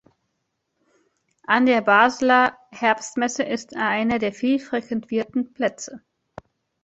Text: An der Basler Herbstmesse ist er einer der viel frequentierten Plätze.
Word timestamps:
An 1.45 1.67
der 1.67 1.81
Basler 1.81 2.57
Herbstmesse 2.71 3.43
ist 3.43 3.73
er 3.73 3.87
einer 3.87 4.17
der 4.17 4.33
viel 4.33 4.59
frequentierten 4.59 5.53
Plätze. 5.53 6.01